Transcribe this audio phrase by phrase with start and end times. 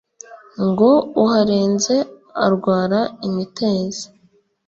[0.67, 0.91] ngo
[1.23, 1.95] uharenze
[2.45, 4.05] arwara imitezi